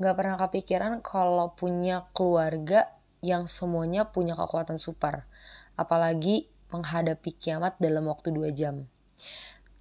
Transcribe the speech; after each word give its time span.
Gak 0.00 0.16
pernah 0.16 0.40
kepikiran 0.40 1.04
kalau 1.04 1.52
punya 1.52 2.08
keluarga 2.16 2.88
yang 3.20 3.44
semuanya 3.44 4.08
punya 4.08 4.32
kekuatan 4.32 4.80
super. 4.80 5.28
Apalagi 5.76 6.48
menghadapi 6.72 7.36
kiamat 7.36 7.76
dalam 7.76 8.08
waktu 8.08 8.32
2 8.32 8.48
jam. 8.56 8.88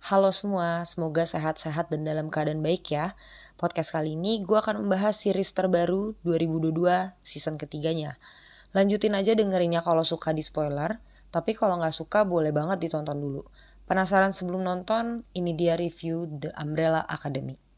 Halo 0.03 0.35
semua, 0.35 0.83
semoga 0.83 1.23
sehat-sehat 1.23 1.87
dan 1.87 2.03
dalam 2.03 2.27
keadaan 2.27 2.59
baik 2.59 2.91
ya. 2.91 3.15
Podcast 3.55 3.95
kali 3.95 4.19
ini 4.19 4.43
gue 4.43 4.59
akan 4.59 4.83
membahas 4.83 5.16
series 5.16 5.55
terbaru 5.55 6.20
2022 6.27 7.15
season 7.23 7.55
ketiganya. 7.55 8.20
Lanjutin 8.75 9.15
aja 9.15 9.31
dengerinnya 9.39 9.79
kalau 9.88 10.04
suka 10.04 10.36
di 10.36 10.43
spoiler, 10.43 10.99
tapi 11.31 11.55
kalau 11.55 11.79
nggak 11.79 11.95
suka 11.95 12.27
boleh 12.27 12.51
banget 12.51 12.83
ditonton 12.83 13.23
dulu. 13.23 13.47
Penasaran 13.88 14.36
sebelum 14.36 14.67
nonton? 14.67 15.23
Ini 15.31 15.55
dia 15.55 15.79
review 15.79 16.27
The 16.27 16.51
Umbrella 16.59 17.07
Academy. 17.07 17.68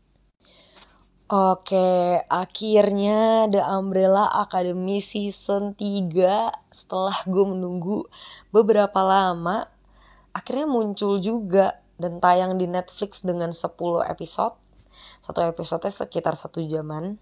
Oke, 1.32 2.20
akhirnya 2.28 3.48
The 3.48 3.64
Umbrella 3.64 4.28
Academy 4.44 5.00
season 5.00 5.72
3 5.80 6.52
setelah 6.76 7.24
gue 7.24 7.46
menunggu 7.48 8.04
beberapa 8.52 9.00
lama 9.00 9.64
akhirnya 10.36 10.68
muncul 10.68 11.24
juga 11.24 11.80
dan 11.96 12.20
tayang 12.20 12.60
di 12.60 12.68
Netflix 12.68 13.24
dengan 13.24 13.56
10 13.56 13.64
episode. 14.12 14.60
Satu 15.24 15.40
episode 15.48 15.88
sekitar 15.88 16.36
satu 16.36 16.60
jaman, 16.68 17.16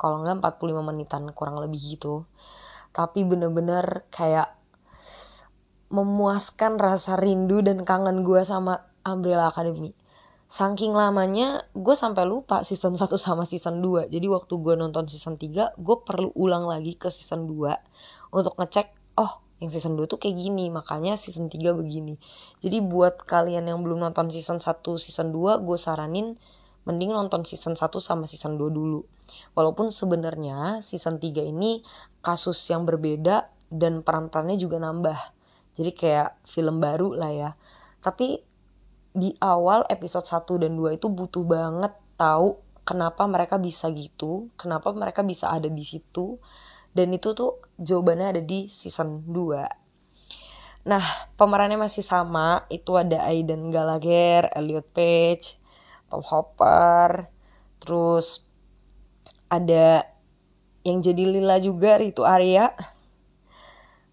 kalau 0.00 0.24
nggak 0.24 0.56
45 0.56 0.88
menitan 0.88 1.28
kurang 1.36 1.60
lebih 1.60 2.00
gitu. 2.00 2.24
Tapi 2.96 3.20
bener-bener 3.20 4.08
kayak 4.08 4.48
memuaskan 5.92 6.80
rasa 6.80 7.20
rindu 7.20 7.60
dan 7.60 7.84
kangen 7.84 8.24
gue 8.24 8.40
sama 8.48 8.88
Umbrella 9.04 9.52
Academy. 9.52 9.92
Saking 10.52 10.92
lamanya 10.92 11.64
gue 11.72 11.96
sampai 11.96 12.28
lupa 12.28 12.60
season 12.60 12.92
1 12.92 13.08
sama 13.16 13.48
season 13.48 13.80
2. 13.80 14.12
Jadi 14.12 14.26
waktu 14.28 14.52
gue 14.60 14.76
nonton 14.76 15.08
season 15.08 15.40
3, 15.40 15.72
gue 15.80 15.96
perlu 16.04 16.28
ulang 16.36 16.68
lagi 16.68 16.92
ke 16.92 17.08
season 17.08 17.48
2 17.48 18.36
untuk 18.36 18.52
ngecek, 18.60 19.16
oh 19.16 19.40
yang 19.64 19.72
season 19.72 19.96
2 19.96 20.04
tuh 20.04 20.20
kayak 20.20 20.36
gini, 20.36 20.68
makanya 20.68 21.16
season 21.16 21.48
3 21.48 21.72
begini. 21.72 22.20
Jadi 22.60 22.84
buat 22.84 23.24
kalian 23.24 23.64
yang 23.64 23.80
belum 23.80 24.04
nonton 24.04 24.28
season 24.28 24.60
1, 24.60 24.84
season 25.00 25.32
2, 25.32 25.64
gue 25.64 25.78
saranin 25.80 26.36
mending 26.84 27.16
nonton 27.16 27.48
season 27.48 27.72
1 27.72 27.88
sama 27.96 28.28
season 28.28 28.60
2 28.60 28.76
dulu. 28.76 29.08
Walaupun 29.56 29.88
sebenarnya 29.88 30.84
season 30.84 31.16
3 31.16 31.48
ini 31.48 31.80
kasus 32.20 32.60
yang 32.68 32.84
berbeda 32.84 33.48
dan 33.72 34.04
peran-perannya 34.04 34.60
juga 34.60 34.76
nambah 34.76 35.16
jadi 35.72 35.90
kayak 35.96 36.30
film 36.44 36.84
baru 36.84 37.16
lah 37.16 37.32
ya. 37.32 37.50
Tapi 38.04 38.51
di 39.12 39.36
awal 39.40 39.84
episode 39.92 40.24
1 40.24 40.62
dan 40.64 40.72
2 40.76 40.96
itu 40.96 41.06
butuh 41.12 41.44
banget 41.44 41.92
tahu 42.16 42.60
kenapa 42.82 43.28
mereka 43.28 43.60
bisa 43.60 43.92
gitu, 43.92 44.48
kenapa 44.56 44.90
mereka 44.96 45.20
bisa 45.22 45.52
ada 45.52 45.68
di 45.68 45.84
situ. 45.84 46.40
Dan 46.92 47.12
itu 47.16 47.32
tuh 47.32 47.60
jawabannya 47.80 48.36
ada 48.36 48.42
di 48.44 48.68
season 48.68 49.24
2. 49.28 50.84
Nah, 50.84 51.04
pemerannya 51.40 51.80
masih 51.80 52.04
sama. 52.04 52.68
Itu 52.68 53.00
ada 53.00 53.24
Aiden 53.24 53.72
Gallagher, 53.72 54.52
Elliot 54.52 54.88
Page, 54.92 55.56
Tom 56.12 56.20
Hopper, 56.20 57.32
terus 57.80 58.44
ada 59.48 60.04
yang 60.84 61.00
jadi 61.00 61.24
Lila 61.24 61.56
juga, 61.64 61.96
Ritu 61.96 62.28
Arya, 62.28 62.76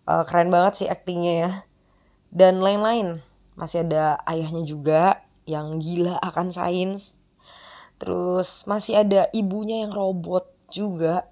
uh, 0.09 0.23
keren 0.25 0.49
banget 0.49 0.73
sih 0.83 0.87
aktingnya 0.89 1.33
ya 1.33 1.51
dan 2.33 2.61
lain-lain 2.61 3.21
masih 3.59 3.83
ada 3.83 4.15
ayahnya 4.23 4.63
juga 4.63 5.19
yang 5.43 5.83
gila 5.83 6.15
akan 6.23 6.55
sains. 6.55 7.19
Terus 7.99 8.63
masih 8.63 9.03
ada 9.03 9.27
ibunya 9.35 9.83
yang 9.83 9.91
robot 9.91 10.47
juga. 10.71 11.27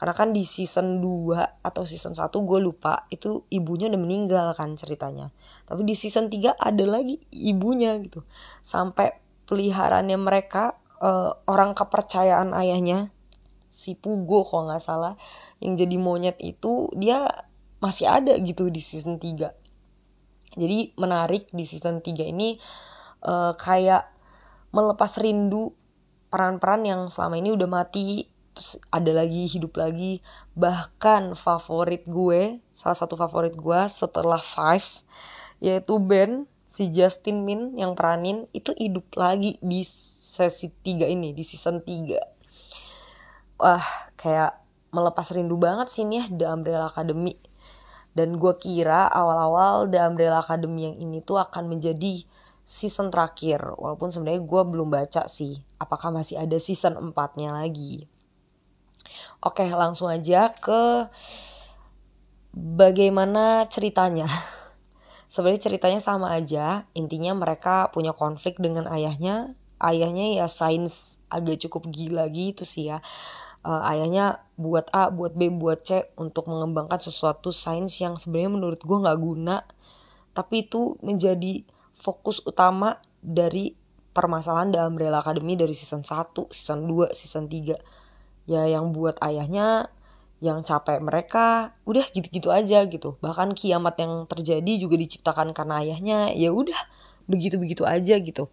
Karena 0.00 0.14
kan 0.14 0.30
di 0.30 0.46
season 0.48 1.04
2 1.04 1.60
atau 1.60 1.82
season 1.84 2.16
1 2.16 2.30
gue 2.32 2.58
lupa 2.62 3.04
itu 3.12 3.44
ibunya 3.52 3.92
udah 3.92 4.00
meninggal 4.00 4.46
kan 4.56 4.72
ceritanya. 4.78 5.28
Tapi 5.68 5.84
di 5.84 5.92
season 5.92 6.32
3 6.32 6.56
ada 6.56 6.84
lagi 6.88 7.20
ibunya 7.34 7.98
gitu. 8.00 8.24
Sampai 8.64 9.12
peliharaannya 9.50 10.16
mereka 10.16 10.78
uh, 11.02 11.34
orang 11.50 11.74
kepercayaan 11.74 12.56
ayahnya 12.56 13.12
si 13.68 13.94
Pugo 13.94 14.42
kalau 14.42 14.70
nggak 14.70 14.82
salah 14.82 15.14
yang 15.62 15.78
jadi 15.78 15.96
monyet 16.02 16.38
itu 16.42 16.90
dia 16.98 17.30
masih 17.78 18.10
ada 18.10 18.34
gitu 18.42 18.70
di 18.74 18.82
season 18.82 19.22
3 19.22 19.54
jadi 20.58 20.92
menarik 20.98 21.46
di 21.54 21.62
season 21.62 22.02
3 22.02 22.34
ini 22.34 22.58
uh, 23.24 23.54
kayak 23.54 24.10
melepas 24.74 25.16
rindu 25.22 25.72
peran-peran 26.28 26.84
yang 26.84 27.00
selama 27.08 27.40
ini 27.40 27.54
udah 27.54 27.68
mati 27.70 28.28
terus 28.52 28.82
ada 28.90 29.14
lagi 29.14 29.46
hidup 29.46 29.78
lagi. 29.78 30.18
Bahkan 30.58 31.38
favorit 31.38 32.04
gue 32.04 32.58
salah 32.74 32.98
satu 32.98 33.14
favorit 33.14 33.54
gue 33.54 33.80
setelah 33.86 34.42
Five 34.42 34.84
yaitu 35.62 35.96
Ben 36.02 36.44
si 36.68 36.92
Justin 36.92 37.48
Min 37.48 37.74
yang 37.80 37.96
peranin 37.96 38.44
itu 38.52 38.76
hidup 38.76 39.08
lagi 39.16 39.56
di 39.64 39.82
sesi 40.38 40.68
3 40.70 41.08
ini 41.08 41.32
di 41.32 41.42
season 41.42 41.80
3 41.82 42.38
wah 43.58 43.82
kayak 44.14 44.54
melepas 44.94 45.26
rindu 45.34 45.58
banget 45.58 45.90
sih 45.90 46.06
nih 46.06 46.22
ya 46.22 46.24
The 46.30 46.46
Umbrella 46.46 46.86
Academy 46.86 47.34
dan 48.18 48.34
gue 48.34 48.54
kira 48.58 49.06
awal-awal 49.06 49.86
The 49.86 50.02
Umbrella 50.02 50.42
Academy 50.42 50.90
yang 50.90 50.96
ini 50.98 51.22
tuh 51.22 51.38
akan 51.38 51.70
menjadi 51.70 52.26
season 52.66 53.14
terakhir. 53.14 53.62
Walaupun 53.78 54.10
sebenarnya 54.10 54.42
gue 54.42 54.62
belum 54.66 54.90
baca 54.90 55.30
sih. 55.30 55.54
Apakah 55.78 56.10
masih 56.10 56.42
ada 56.42 56.58
season 56.58 56.98
4-nya 57.14 57.54
lagi. 57.54 58.10
Oke 59.38 59.70
langsung 59.70 60.10
aja 60.10 60.50
ke 60.50 61.06
bagaimana 62.58 63.70
ceritanya. 63.70 64.26
Sebenarnya 65.32 65.70
ceritanya 65.70 66.00
sama 66.02 66.34
aja. 66.34 66.90
Intinya 66.98 67.38
mereka 67.38 67.94
punya 67.94 68.10
konflik 68.10 68.58
dengan 68.58 68.90
ayahnya. 68.90 69.54
Ayahnya 69.78 70.42
ya 70.42 70.50
sains 70.50 71.22
agak 71.30 71.62
cukup 71.62 71.86
gila 71.94 72.26
gitu 72.34 72.66
sih 72.66 72.90
ya 72.90 72.98
uh, 73.68 73.84
ayahnya 73.92 74.40
buat 74.56 74.88
A, 74.96 75.12
buat 75.12 75.36
B, 75.36 75.52
buat 75.52 75.84
C 75.84 76.08
untuk 76.16 76.48
mengembangkan 76.48 76.96
sesuatu 76.96 77.52
sains 77.52 77.92
yang 78.00 78.16
sebenarnya 78.16 78.50
menurut 78.56 78.80
gue 78.80 78.98
nggak 79.04 79.18
guna, 79.20 79.56
tapi 80.32 80.64
itu 80.64 80.96
menjadi 81.04 81.68
fokus 81.92 82.40
utama 82.48 82.96
dari 83.20 83.76
permasalahan 84.16 84.72
The 84.72 84.80
Umbrella 84.88 85.20
Academy 85.20 85.54
dari 85.54 85.76
season 85.76 86.00
1, 86.00 86.48
season 86.48 86.88
2, 86.88 87.12
season 87.12 87.44
3. 87.46 87.76
Ya 88.48 88.64
yang 88.64 88.96
buat 88.96 89.20
ayahnya 89.20 89.92
yang 90.38 90.62
capek 90.62 91.02
mereka 91.02 91.76
udah 91.84 92.06
gitu-gitu 92.14 92.48
aja 92.48 92.86
gitu. 92.88 93.20
Bahkan 93.20 93.52
kiamat 93.52 94.00
yang 94.00 94.24
terjadi 94.24 94.72
juga 94.80 94.96
diciptakan 94.96 95.52
karena 95.52 95.84
ayahnya 95.84 96.32
ya 96.32 96.54
udah 96.54 96.78
begitu-begitu 97.28 97.84
aja 97.84 98.16
gitu. 98.16 98.48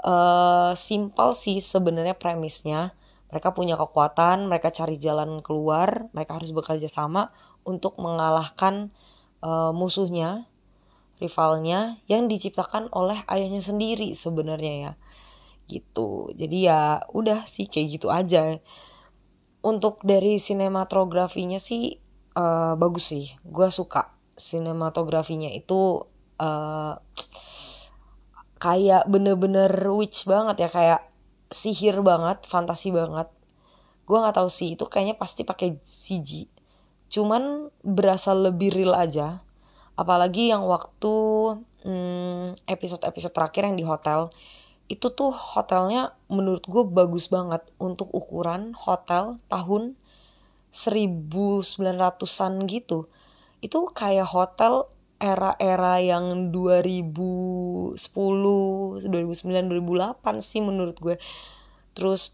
Uh, 0.00 0.72
simpel 0.80 1.36
sih 1.36 1.60
sebenarnya 1.60 2.16
premisnya 2.16 2.96
mereka 3.30 3.54
punya 3.54 3.78
kekuatan, 3.78 4.50
mereka 4.50 4.74
cari 4.74 4.98
jalan 4.98 5.38
keluar, 5.40 6.10
mereka 6.10 6.36
harus 6.36 6.50
bekerja 6.50 6.90
sama 6.90 7.30
untuk 7.62 7.96
mengalahkan 8.02 8.90
uh, 9.46 9.70
musuhnya, 9.70 10.50
rivalnya 11.22 12.02
yang 12.10 12.26
diciptakan 12.26 12.90
oleh 12.90 13.22
ayahnya 13.30 13.62
sendiri 13.62 14.12
sebenarnya 14.18 14.74
ya. 14.74 14.92
Gitu. 15.70 16.34
Jadi 16.34 16.58
ya 16.66 17.06
udah 17.14 17.46
sih 17.46 17.70
kayak 17.70 17.86
gitu 18.00 18.10
aja. 18.10 18.58
Untuk 19.60 20.02
dari 20.02 20.42
sinematografinya 20.42 21.62
sih 21.62 22.02
uh, 22.34 22.74
bagus 22.74 23.14
sih. 23.14 23.30
Gue 23.46 23.70
suka 23.70 24.10
sinematografinya 24.34 25.52
itu 25.52 26.08
uh, 26.40 26.94
kayak 28.60 29.06
bener-bener 29.06 29.70
witch 29.92 30.24
banget 30.28 30.66
ya 30.66 30.68
kayak 30.72 31.00
sihir 31.50 31.98
banget, 32.00 32.46
fantasi 32.46 32.94
banget. 32.94 33.28
Gue 34.06 34.18
nggak 34.22 34.38
tahu 34.38 34.50
sih 34.50 34.78
itu 34.78 34.86
kayaknya 34.86 35.18
pasti 35.18 35.42
pakai 35.42 35.78
CG. 35.82 36.46
Cuman 37.10 37.68
berasa 37.82 38.32
lebih 38.32 38.70
real 38.70 38.94
aja. 38.94 39.42
Apalagi 39.98 40.48
yang 40.54 40.64
waktu 40.64 41.12
hmm, 41.84 42.56
episode-episode 42.64 43.34
terakhir 43.34 43.66
yang 43.66 43.76
di 43.76 43.84
hotel 43.84 44.30
itu 44.90 45.06
tuh 45.14 45.30
hotelnya 45.30 46.18
menurut 46.26 46.66
gue 46.66 46.82
bagus 46.82 47.30
banget 47.30 47.62
untuk 47.78 48.10
ukuran 48.10 48.74
hotel 48.74 49.38
tahun 49.46 49.94
1900-an 50.74 52.52
gitu. 52.66 53.06
Itu 53.62 53.90
kayak 53.94 54.26
hotel 54.26 54.90
era-era 55.20 56.00
yang 56.00 56.48
2010, 56.48 58.00
2009, 58.00 59.04
2008 59.04 60.40
sih 60.40 60.64
menurut 60.64 60.96
gue. 60.96 61.20
Terus 61.92 62.32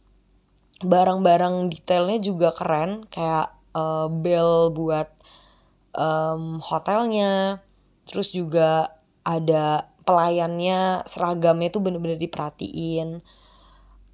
barang-barang 0.80 1.74
detailnya 1.74 2.22
juga 2.22 2.54
keren 2.54 3.10
kayak 3.10 3.50
uh, 3.74 4.06
bell 4.06 4.70
buat 4.70 5.10
um, 5.98 6.62
hotelnya. 6.62 7.58
Terus 8.06 8.30
juga 8.30 8.94
ada 9.26 9.90
pelayannya 10.06 11.02
seragamnya 11.10 11.74
tuh 11.74 11.82
bener-bener 11.82 12.22
diperhatiin. 12.22 13.18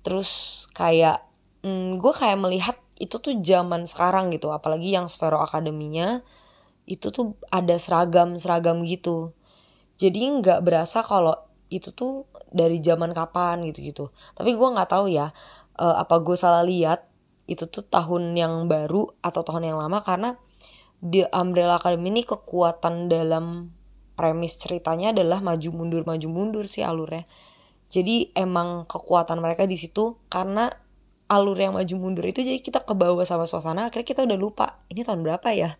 Terus 0.00 0.64
kayak 0.72 1.20
hmm, 1.60 2.00
gue 2.00 2.12
kayak 2.16 2.40
melihat 2.40 2.76
itu 2.96 3.18
tuh 3.18 3.34
zaman 3.42 3.84
sekarang 3.84 4.30
gitu 4.30 4.48
apalagi 4.54 4.94
yang 4.94 5.10
Sphero 5.10 5.42
Akademinya 5.42 6.22
itu 6.84 7.10
tuh 7.14 7.38
ada 7.48 7.76
seragam 7.78 8.36
seragam 8.36 8.82
gitu. 8.86 9.32
Jadi 9.96 10.42
nggak 10.42 10.64
berasa 10.66 11.00
kalau 11.04 11.36
itu 11.72 11.88
tuh 11.96 12.28
dari 12.52 12.84
zaman 12.84 13.16
kapan 13.16 13.64
gitu 13.72 13.80
gitu 13.80 14.04
tapi 14.36 14.52
gue 14.52 14.68
nggak 14.76 14.92
tahu 14.92 15.08
ya 15.08 15.32
uh, 15.80 15.96
apa 15.96 16.20
gue 16.20 16.36
salah 16.36 16.60
lihat 16.60 17.08
itu 17.48 17.64
tuh 17.66 17.82
tahun 17.82 18.36
yang 18.36 18.68
baru 18.68 19.08
atau 19.24 19.40
tahun 19.40 19.72
yang 19.72 19.80
lama 19.80 20.04
karena 20.04 20.36
di 21.02 21.26
Umbrella 21.34 21.82
Academy 21.82 22.14
ini 22.14 22.22
kekuatan 22.22 23.10
dalam 23.10 23.74
premis 24.14 24.54
ceritanya 24.60 25.10
adalah 25.10 25.42
maju 25.42 25.68
mundur 25.74 26.06
maju 26.06 26.28
mundur 26.30 26.64
sih 26.70 26.86
alurnya. 26.86 27.26
Jadi 27.90 28.30
emang 28.38 28.86
kekuatan 28.86 29.42
mereka 29.42 29.66
di 29.66 29.74
situ 29.74 30.14
karena 30.30 30.70
alur 31.32 31.56
yang 31.56 31.72
maju 31.72 31.94
mundur 31.96 32.28
itu 32.28 32.44
jadi 32.44 32.60
kita 32.60 32.84
ke 32.84 32.92
bawah 32.92 33.24
sama 33.24 33.48
suasana 33.48 33.88
akhirnya 33.88 34.04
kita 34.04 34.20
udah 34.28 34.36
lupa 34.36 34.66
ini 34.92 35.00
tahun 35.00 35.24
berapa 35.24 35.48
ya? 35.56 35.70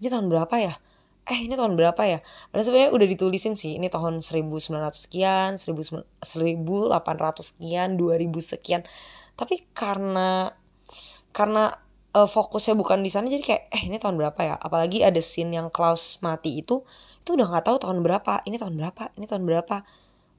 Ini 0.00 0.08
tahun 0.08 0.32
berapa 0.32 0.56
ya? 0.56 0.72
Eh 1.28 1.38
ini 1.44 1.54
tahun 1.54 1.76
berapa 1.76 2.02
ya? 2.08 2.18
Padahal 2.48 2.64
sebenarnya 2.64 2.90
udah 2.96 3.06
ditulisin 3.12 3.54
sih 3.54 3.76
ini 3.76 3.92
tahun 3.92 4.24
1900 4.24 4.56
sekian 4.96 5.60
1800 5.60 6.24
sekian 7.44 7.88
2000 8.00 8.50
sekian. 8.56 8.82
Tapi 9.36 9.68
karena 9.76 10.56
karena 11.36 11.76
uh, 12.16 12.28
fokusnya 12.28 12.74
bukan 12.74 13.04
di 13.04 13.10
sana 13.12 13.28
jadi 13.28 13.44
kayak 13.44 13.62
eh 13.68 13.82
ini 13.86 14.00
tahun 14.00 14.16
berapa 14.16 14.40
ya? 14.40 14.56
Apalagi 14.56 15.04
ada 15.04 15.20
scene 15.20 15.52
yang 15.54 15.68
Klaus 15.68 16.18
mati 16.24 16.58
itu 16.58 16.82
itu 17.22 17.38
udah 17.38 17.46
nggak 17.52 17.64
tahu 17.70 17.76
tahun 17.84 18.02
berapa 18.02 18.42
ini 18.48 18.56
tahun 18.58 18.74
berapa? 18.80 19.12
Ini 19.20 19.26
tahun 19.28 19.44
berapa? 19.44 19.76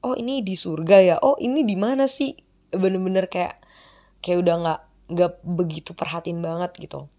Oh 0.04 0.20
ini 0.20 0.44
di 0.44 0.58
surga 0.58 0.98
ya? 1.00 1.16
Oh 1.24 1.40
ini 1.40 1.64
di 1.64 1.80
mana 1.80 2.10
sih? 2.10 2.36
Bener-bener 2.74 3.31
kayak 3.31 3.62
kayak 4.24 4.40
udah 4.48 4.56
nggak 4.64 4.80
nggak 5.14 5.31
begitu 5.44 5.92
perhatiin 5.92 6.40
banget 6.40 6.72
gitu. 6.80 7.12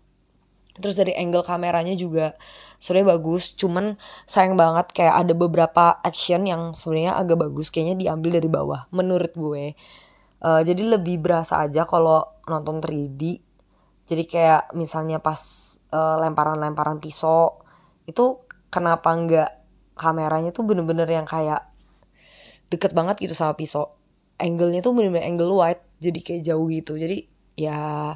Terus 0.75 0.99
dari 0.99 1.15
angle 1.15 1.47
kameranya 1.47 1.95
juga 1.95 2.35
sebenarnya 2.83 3.21
bagus 3.21 3.55
cuman 3.55 3.95
sayang 4.27 4.59
banget 4.59 4.91
kayak 4.91 5.15
ada 5.23 5.33
beberapa 5.37 5.95
action 6.03 6.49
yang 6.49 6.75
sebenarnya 6.75 7.15
agak 7.15 7.39
bagus 7.47 7.71
kayaknya 7.71 8.09
diambil 8.09 8.43
dari 8.43 8.49
bawah 8.51 8.81
menurut 8.91 9.31
gue. 9.37 9.79
Uh, 10.43 10.61
jadi 10.67 10.99
lebih 10.99 11.23
berasa 11.23 11.63
aja 11.63 11.87
kalau 11.87 12.27
nonton 12.51 12.83
3D 12.83 13.45
jadi 14.05 14.25
kayak 14.29 14.63
misalnya 14.77 15.19
pas 15.21 15.41
uh, 15.93 16.21
lemparan-lemparan 16.21 17.01
pisau 17.01 17.65
itu 18.05 18.45
kenapa 18.69 19.17
nggak 19.17 19.51
kameranya 19.97 20.53
tuh 20.53 20.69
bener-bener 20.69 21.09
yang 21.09 21.25
kayak 21.25 21.65
deket 22.69 22.93
banget 22.93 23.25
gitu 23.25 23.33
sama 23.33 23.57
pisau 23.57 23.97
angle-nya 24.39 24.81
tuh 24.83 24.93
bener-bener 24.97 25.25
angle 25.27 25.55
wide 25.55 25.83
jadi 26.03 26.21
kayak 26.21 26.43
jauh 26.47 26.67
gitu. 26.71 26.99
Jadi 26.99 27.27
ya 27.55 28.15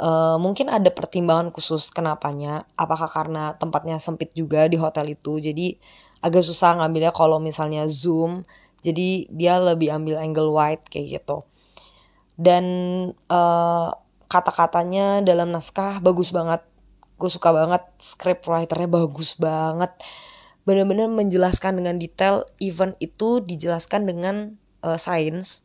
uh, 0.00 0.36
mungkin 0.40 0.68
ada 0.72 0.88
pertimbangan 0.92 1.52
khusus 1.52 1.92
kenapanya. 1.92 2.64
Apakah 2.76 3.08
karena 3.08 3.56
tempatnya 3.56 4.00
sempit 4.00 4.32
juga 4.32 4.66
di 4.66 4.80
hotel 4.80 5.12
itu 5.12 5.40
jadi 5.40 5.76
agak 6.20 6.44
susah 6.44 6.80
ngambilnya 6.80 7.12
kalau 7.12 7.40
misalnya 7.40 7.84
zoom. 7.88 8.44
Jadi 8.80 9.28
dia 9.28 9.60
lebih 9.60 9.92
ambil 9.92 10.16
angle 10.16 10.50
wide 10.56 10.84
kayak 10.88 11.20
gitu. 11.20 11.44
Dan 12.40 12.64
uh, 13.28 13.92
kata-katanya 14.32 15.20
dalam 15.20 15.52
naskah 15.52 16.00
bagus 16.00 16.32
banget. 16.32 16.64
Gue 17.20 17.28
suka 17.28 17.52
banget 17.52 17.84
script 18.00 18.48
writernya 18.48 18.88
bagus 18.88 19.36
banget. 19.36 19.92
Bener-bener 20.64 21.12
menjelaskan 21.12 21.76
dengan 21.76 22.00
detail 22.00 22.48
event 22.56 22.96
itu 23.04 23.44
dijelaskan 23.44 24.08
dengan 24.08 24.56
uh, 24.84 25.00
sains 25.00 25.64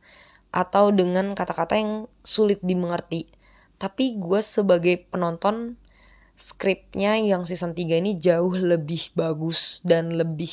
atau 0.56 0.96
dengan 0.96 1.36
kata-kata 1.36 1.76
yang 1.76 2.08
sulit 2.24 2.64
dimengerti. 2.64 3.28
Tapi 3.76 4.16
gue 4.16 4.40
sebagai 4.40 5.04
penonton 5.12 5.76
skripnya 6.36 7.20
yang 7.20 7.44
season 7.44 7.76
3 7.76 8.00
ini 8.00 8.16
jauh 8.20 8.56
lebih 8.56 9.12
bagus 9.16 9.84
dan 9.84 10.12
lebih 10.16 10.52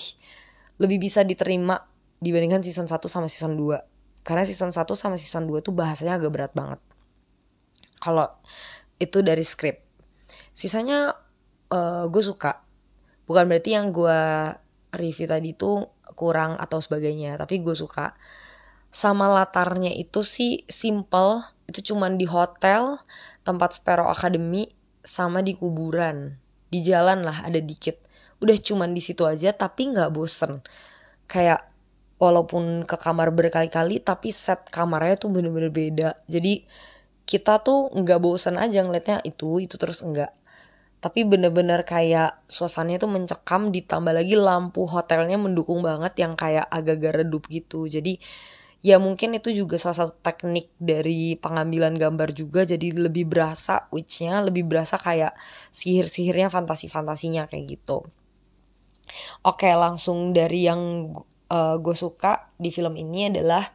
lebih 0.82 0.98
bisa 0.98 1.22
diterima 1.22 1.86
dibandingkan 2.18 2.62
season 2.66 2.90
1 2.90 2.98
sama 3.06 3.30
season 3.30 3.54
2. 3.54 4.26
Karena 4.26 4.42
season 4.46 4.74
1 4.74 4.86
sama 4.98 5.14
season 5.18 5.46
2 5.50 5.62
tuh 5.62 5.74
bahasanya 5.74 6.18
agak 6.18 6.30
berat 6.34 6.52
banget. 6.54 6.82
Kalau 8.02 8.30
itu 8.98 9.22
dari 9.22 9.42
skrip. 9.46 9.82
Sisanya 10.54 11.14
uh, 11.70 11.78
eh, 11.78 12.04
gue 12.10 12.22
suka. 12.22 12.62
Bukan 13.26 13.46
berarti 13.46 13.74
yang 13.74 13.94
gue 13.94 14.20
review 14.94 15.26
tadi 15.30 15.54
itu 15.54 15.86
kurang 16.18 16.58
atau 16.60 16.78
sebagainya, 16.78 17.40
tapi 17.40 17.64
gue 17.64 17.72
suka 17.72 18.12
sama 18.92 19.32
latarnya 19.32 19.90
itu 19.96 20.20
sih 20.20 20.68
simple. 20.68 21.40
Itu 21.64 21.80
cuman 21.92 22.20
di 22.20 22.28
hotel 22.28 23.00
tempat 23.42 23.80
Sparrow 23.80 24.12
Academy 24.12 24.68
sama 25.00 25.40
di 25.40 25.56
kuburan. 25.56 26.36
Di 26.68 26.84
jalan 26.84 27.24
lah 27.24 27.48
ada 27.48 27.58
dikit. 27.58 27.96
Udah 28.44 28.54
cuman 28.60 28.92
di 28.92 29.00
situ 29.00 29.24
aja 29.24 29.56
tapi 29.56 29.90
nggak 29.90 30.12
bosen. 30.12 30.60
Kayak 31.24 31.66
walaupun 32.20 32.84
ke 32.84 33.00
kamar 33.00 33.32
berkali-kali 33.32 33.98
tapi 33.98 34.30
set 34.30 34.68
kamarnya 34.68 35.16
tuh 35.16 35.32
bener-bener 35.32 35.72
beda. 35.72 36.14
Jadi 36.28 36.68
kita 37.24 37.64
tuh 37.64 37.88
nggak 37.96 38.20
bosen 38.20 38.60
aja 38.60 38.84
ngeliatnya 38.84 39.24
itu 39.24 39.58
itu 39.64 39.80
terus 39.80 40.04
enggak 40.04 40.36
tapi 41.02 41.26
bener-bener 41.26 41.82
kayak 41.82 42.46
suasananya 42.46 43.02
tuh 43.02 43.10
mencekam 43.10 43.74
ditambah 43.74 44.14
lagi 44.14 44.38
lampu 44.38 44.86
hotelnya 44.86 45.34
mendukung 45.34 45.82
banget 45.82 46.14
yang 46.22 46.38
kayak 46.38 46.62
agak-agak 46.70 47.26
redup 47.26 47.42
gitu. 47.50 47.90
Jadi 47.90 48.22
ya 48.82 48.98
mungkin 48.98 49.38
itu 49.38 49.54
juga 49.54 49.78
salah 49.78 50.06
satu 50.06 50.14
teknik 50.20 50.68
dari 50.76 51.38
pengambilan 51.38 51.94
gambar 51.94 52.34
juga. 52.34 52.66
Jadi 52.66 52.90
lebih 52.92 53.30
berasa 53.30 53.86
witchnya 53.94 54.42
lebih 54.42 54.66
berasa 54.66 54.98
kayak 54.98 55.38
sihir-sihirnya 55.70 56.50
fantasi-fantasinya 56.50 57.46
kayak 57.46 57.78
gitu. 57.78 58.02
Oke 59.46 59.70
langsung 59.74 60.34
dari 60.34 60.66
yang 60.66 61.14
uh, 61.50 61.76
gue 61.78 61.96
suka 61.96 62.50
di 62.58 62.74
film 62.74 62.98
ini 62.98 63.30
adalah 63.30 63.70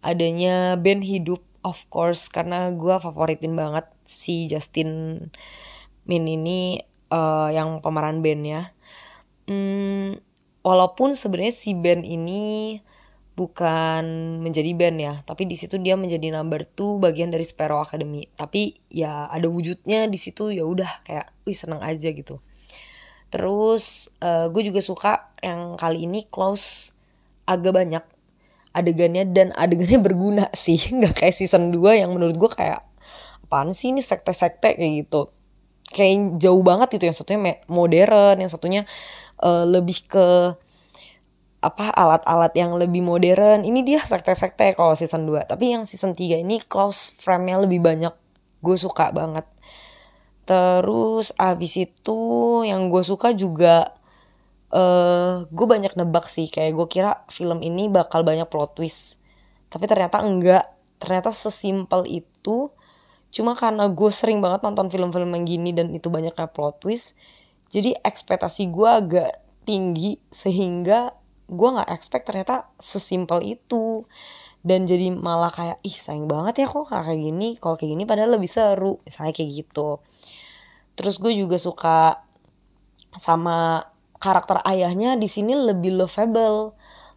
adanya 0.00 0.78
band 0.78 1.02
hidup 1.02 1.42
of 1.66 1.78
course 1.90 2.30
karena 2.30 2.70
gue 2.70 2.94
favoritin 3.02 3.58
banget 3.58 3.84
si 4.06 4.46
Justin 4.46 5.20
Min 6.08 6.24
ini 6.24 6.80
uh, 7.10 7.50
yang 7.50 7.82
pemeran 7.82 8.22
bandnya 8.24 8.72
hmm, 9.50 10.22
walaupun 10.62 11.12
sebenarnya 11.18 11.54
si 11.54 11.74
band 11.74 12.06
ini 12.06 12.78
bukan 13.38 14.02
menjadi 14.42 14.74
band 14.74 14.98
ya, 14.98 15.14
tapi 15.22 15.46
di 15.46 15.54
situ 15.54 15.78
dia 15.78 15.94
menjadi 15.94 16.34
number 16.34 16.66
two 16.66 16.98
bagian 16.98 17.30
dari 17.30 17.46
Sparrow 17.46 17.78
Academy. 17.78 18.26
Tapi 18.34 18.74
ya 18.90 19.30
ada 19.30 19.46
wujudnya 19.46 20.10
di 20.10 20.18
situ 20.18 20.50
ya 20.50 20.66
udah 20.66 21.06
kayak 21.06 21.30
wih 21.46 21.54
seneng 21.54 21.78
aja 21.78 22.10
gitu. 22.10 22.42
Terus 23.30 24.10
uh, 24.18 24.50
gue 24.50 24.62
juga 24.66 24.82
suka 24.82 25.30
yang 25.38 25.78
kali 25.78 26.10
ini 26.10 26.26
close 26.26 26.90
agak 27.46 27.78
banyak 27.78 28.04
adegannya 28.74 29.24
dan 29.30 29.54
adegannya 29.54 30.02
berguna 30.10 30.50
sih 30.52 30.76
nggak 30.76 31.22
kayak 31.22 31.34
season 31.38 31.70
2 31.70 32.02
yang 32.04 32.10
menurut 32.10 32.36
gue 32.36 32.50
kayak 32.50 32.84
apaan 33.48 33.72
sih 33.72 33.96
ini 33.96 34.04
sekte-sekte 34.04 34.76
kayak 34.76 34.92
gitu 35.06 35.32
kayak 35.88 36.36
jauh 36.36 36.60
banget 36.60 37.00
itu 37.00 37.08
yang 37.08 37.16
satunya 37.16 37.64
modern 37.64 38.36
yang 38.44 38.52
satunya 38.52 38.82
uh, 39.40 39.64
lebih 39.64 40.04
ke 40.04 40.52
apa 41.58 41.90
alat-alat 41.90 42.54
yang 42.54 42.74
lebih 42.78 43.02
modern. 43.02 43.66
Ini 43.66 43.80
dia 43.82 44.00
sekte-sekte 44.02 44.74
kalau 44.78 44.94
season 44.94 45.26
2 45.26 45.50
tapi 45.50 45.74
yang 45.74 45.82
season 45.82 46.14
3 46.14 46.42
ini 46.42 46.62
close 46.62 47.14
frame-nya 47.18 47.62
lebih 47.62 47.82
banyak. 47.82 48.14
Gue 48.62 48.76
suka 48.78 49.10
banget. 49.10 49.46
Terus 50.46 51.34
abis 51.36 51.72
itu 51.78 52.20
yang 52.64 52.88
gue 52.88 53.02
suka 53.04 53.34
juga 53.34 53.92
uh, 54.72 55.44
gue 55.50 55.66
banyak 55.66 55.98
nebak 55.98 56.30
sih. 56.30 56.46
Kayak 56.46 56.72
gue 56.78 56.86
kira 56.88 57.12
film 57.28 57.60
ini 57.60 57.90
bakal 57.90 58.22
banyak 58.22 58.46
plot 58.46 58.78
twist. 58.78 59.18
Tapi 59.68 59.84
ternyata 59.90 60.22
enggak. 60.22 60.66
Ternyata 60.98 61.34
sesimpel 61.34 62.06
itu. 62.06 62.70
Cuma 63.28 63.52
karena 63.58 63.90
gue 63.92 64.10
sering 64.10 64.40
banget 64.40 64.64
nonton 64.64 64.88
film-film 64.88 65.30
yang 65.36 65.44
gini 65.44 65.70
dan 65.76 65.92
itu 65.92 66.08
banyaknya 66.08 66.48
plot 66.48 66.80
twist 66.80 67.18
jadi 67.68 68.00
ekspektasi 68.00 68.72
gue 68.72 68.88
agak 68.88 69.32
tinggi 69.68 70.16
sehingga 70.32 71.12
gue 71.48 71.68
nggak 71.74 71.90
expect 71.90 72.28
ternyata 72.28 72.68
sesimpel 72.76 73.40
itu. 73.44 74.04
Dan 74.58 74.84
jadi 74.84 75.14
malah 75.14 75.48
kayak 75.54 75.78
ih 75.86 75.96
sayang 75.96 76.28
banget 76.28 76.64
ya 76.64 76.66
kok 76.68 76.90
kayak 76.90 77.16
gini. 77.16 77.56
Kalau 77.56 77.78
kayak 77.78 77.96
gini 77.96 78.04
padahal 78.04 78.36
lebih 78.36 78.50
seru 78.50 79.00
misalnya 79.06 79.32
kayak 79.32 79.50
gitu. 79.64 80.02
Terus 80.98 81.16
gue 81.22 81.32
juga 81.32 81.56
suka 81.56 82.20
sama 83.16 83.88
karakter 84.18 84.60
ayahnya 84.66 85.16
di 85.16 85.30
sini 85.30 85.56
lebih 85.56 85.96
lovable. 85.96 86.74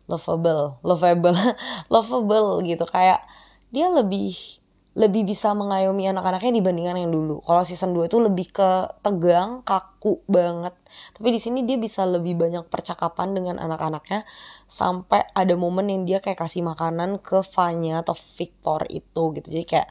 Lovable 0.07 0.79
lovable 0.85 1.35
lovable 1.93 2.63
gitu. 2.63 2.85
Kayak 2.87 3.25
dia 3.73 3.87
lebih 3.89 4.60
lebih 4.91 5.23
bisa 5.23 5.55
mengayomi 5.55 6.03
anak-anaknya 6.11 6.59
dibandingkan 6.59 6.99
yang 6.99 7.15
dulu. 7.15 7.39
Kalau 7.47 7.63
season 7.63 7.95
2 7.95 8.11
itu 8.11 8.19
lebih 8.19 8.51
ke 8.51 8.91
tegang, 8.99 9.63
kaku 9.63 10.19
banget. 10.27 10.75
Tapi 11.15 11.31
di 11.31 11.39
sini 11.39 11.63
dia 11.63 11.79
bisa 11.79 12.03
lebih 12.03 12.35
banyak 12.35 12.67
percakapan 12.67 13.31
dengan 13.31 13.55
anak-anaknya 13.55 14.27
sampai 14.67 15.23
ada 15.31 15.55
momen 15.55 15.87
yang 15.87 16.03
dia 16.03 16.19
kayak 16.19 16.43
kasih 16.43 16.67
makanan 16.67 17.23
ke 17.23 17.39
Vanya 17.55 18.03
atau 18.03 18.11
Victor 18.11 18.83
itu 18.91 19.31
gitu. 19.39 19.47
Jadi 19.47 19.63
kayak 19.63 19.87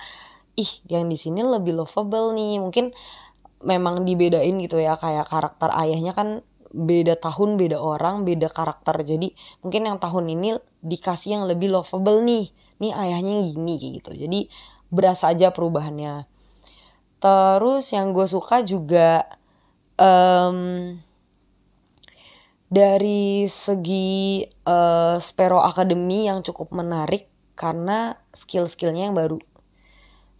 ih 0.60 0.72
yang 0.92 1.08
di 1.08 1.16
sini 1.16 1.40
lebih 1.40 1.80
lovable 1.80 2.36
nih 2.36 2.60
mungkin 2.60 2.92
memang 3.64 4.04
dibedain 4.04 4.56
gitu 4.60 4.76
ya 4.76 5.00
kayak 5.00 5.28
karakter 5.28 5.72
ayahnya 5.72 6.12
kan 6.12 6.44
beda 6.70 7.16
tahun 7.18 7.58
beda 7.58 7.80
orang 7.80 8.22
beda 8.22 8.52
karakter 8.52 9.02
jadi 9.02 9.32
mungkin 9.64 9.90
yang 9.90 9.98
tahun 9.98 10.30
ini 10.32 10.48
dikasih 10.84 11.40
yang 11.40 11.44
lebih 11.50 11.72
lovable 11.72 12.22
nih 12.22 12.52
nih 12.80 12.92
ayahnya 12.94 13.42
gini 13.42 13.74
kayak 13.76 13.92
gitu 14.00 14.10
jadi 14.16 14.40
berasa 14.90 15.30
aja 15.30 15.54
perubahannya. 15.54 16.26
Terus 17.20 17.84
yang 17.94 18.12
gue 18.12 18.26
suka 18.26 18.66
juga 18.66 19.24
um, 20.00 20.96
dari 22.70 23.44
segi 23.50 24.46
uh, 24.66 25.18
Sparrow 25.18 25.60
Academy 25.62 26.30
yang 26.30 26.40
cukup 26.46 26.70
menarik 26.70 27.26
karena 27.58 28.14
skill-skillnya 28.32 29.10
yang 29.10 29.16
baru. 29.18 29.38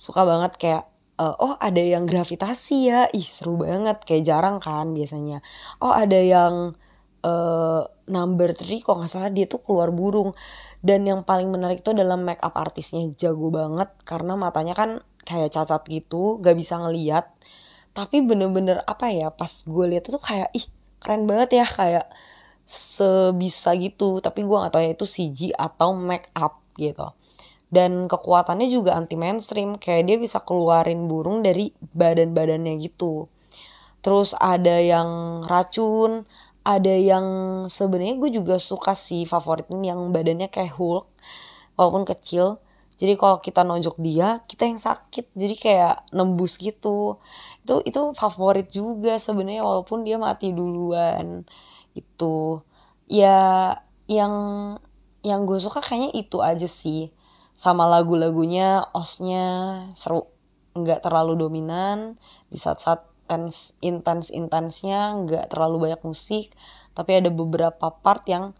Suka 0.01 0.25
banget 0.25 0.57
kayak 0.57 0.85
uh, 1.21 1.37
oh 1.37 1.55
ada 1.61 1.83
yang 1.85 2.09
gravitasi 2.09 2.79
ya. 2.89 3.01
Ih 3.13 3.27
seru 3.27 3.61
banget. 3.61 4.01
Kayak 4.09 4.25
jarang 4.25 4.57
kan 4.63 4.97
biasanya. 4.97 5.45
Oh 5.85 5.93
ada 5.93 6.17
yang 6.17 6.79
uh, 7.25 7.87
number 8.09 8.53
three 8.57 8.83
kok 8.83 8.99
nggak 8.99 9.11
salah 9.13 9.31
dia 9.33 9.47
tuh 9.47 9.63
keluar 9.63 9.93
burung. 9.95 10.37
Dan 10.81 11.05
yang 11.05 11.29
paling 11.29 11.53
menarik 11.53 11.85
itu 11.85 11.93
dalam 11.93 12.25
make 12.25 12.41
up 12.41 12.57
artisnya 12.57 13.05
jago 13.13 13.53
banget 13.53 13.93
karena 14.09 14.33
matanya 14.33 14.73
kan 14.73 15.05
kayak 15.29 15.53
cacat 15.53 15.85
gitu 15.93 16.41
gak 16.41 16.57
bisa 16.57 16.81
ngeliat. 16.81 17.29
Tapi 17.93 18.25
bener-bener 18.25 18.81
apa 18.89 19.13
ya 19.13 19.29
pas 19.29 19.51
gue 19.69 19.87
lihat 19.93 20.09
tuh 20.09 20.23
kayak 20.23 20.49
ih 20.57 20.65
keren 20.97 21.29
banget 21.29 21.61
ya 21.61 21.67
kayak 21.69 22.07
sebisa 22.65 23.77
gitu. 23.77 24.25
Tapi 24.25 24.41
gue 24.41 24.57
gak 24.57 24.73
tahu 24.73 24.83
ya 24.89 24.93
itu 24.97 25.05
CG 25.05 25.41
atau 25.53 25.93
make 25.93 26.33
up 26.33 26.65
gitu. 26.81 27.13
Dan 27.71 28.09
kekuatannya 28.09 28.67
juga 28.73 28.97
anti 28.97 29.15
mainstream 29.15 29.77
kayak 29.77 30.09
dia 30.09 30.17
bisa 30.17 30.41
keluarin 30.43 31.07
burung 31.07 31.45
dari 31.45 31.71
badan-badannya 31.93 32.81
gitu. 32.83 33.29
Terus 34.01 34.33
ada 34.33 34.81
yang 34.81 35.45
racun 35.45 36.25
ada 36.65 36.93
yang 36.93 37.27
sebenarnya 37.73 38.21
gue 38.21 38.31
juga 38.37 38.61
suka 38.61 38.93
sih 38.93 39.25
favoritin 39.25 39.81
yang 39.81 40.01
badannya 40.13 40.53
kayak 40.53 40.77
Hulk 40.77 41.09
walaupun 41.77 42.05
kecil. 42.05 42.61
Jadi 43.01 43.17
kalau 43.17 43.41
kita 43.41 43.65
nonjok 43.65 43.97
dia 43.97 44.45
kita 44.45 44.69
yang 44.69 44.77
sakit. 44.77 45.33
Jadi 45.33 45.55
kayak 45.57 46.13
nembus 46.13 46.61
gitu. 46.61 47.17
Itu 47.65 47.81
itu 47.89 48.01
favorit 48.13 48.69
juga 48.69 49.17
sebenarnya 49.17 49.65
walaupun 49.65 50.05
dia 50.05 50.21
mati 50.21 50.53
duluan 50.53 51.49
itu 51.97 52.63
ya 53.11 53.75
yang 54.07 54.35
yang 55.25 55.45
gue 55.49 55.59
suka 55.59 55.81
kayaknya 55.81 56.13
itu 56.13 56.45
aja 56.45 56.69
sih. 56.69 57.09
Sama 57.57 57.89
lagu-lagunya 57.89 58.85
osnya 58.93 59.45
seru. 59.97 60.29
Nggak 60.77 61.03
terlalu 61.03 61.41
dominan 61.41 62.21
di 62.53 62.61
saat-saat 62.61 63.10
tense 63.31 63.79
intens 63.79 64.35
intensnya 64.35 65.15
nggak 65.15 65.55
terlalu 65.55 65.87
banyak 65.87 66.03
musik 66.03 66.51
tapi 66.99 67.23
ada 67.23 67.31
beberapa 67.31 67.95
part 67.95 68.27
yang 68.27 68.51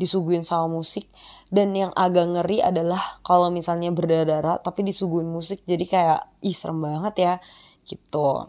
disuguhin 0.00 0.40
sama 0.40 0.72
musik. 0.72 1.04
Dan 1.52 1.76
yang 1.76 1.92
agak 1.92 2.24
ngeri 2.32 2.64
adalah 2.64 3.20
kalau 3.20 3.52
misalnya 3.52 3.92
berdarah 3.92 4.56
tapi 4.64 4.86
disuguhin 4.86 5.28
musik 5.28 5.60
jadi 5.68 5.84
kayak 5.84 6.20
ih 6.40 6.56
serem 6.56 6.80
banget 6.80 7.14
ya 7.20 7.34
gitu. 7.84 8.48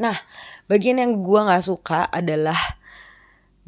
Nah 0.00 0.16
bagian 0.64 0.96
yang 0.96 1.20
gue 1.20 1.40
nggak 1.44 1.66
suka 1.68 2.08
adalah 2.08 2.56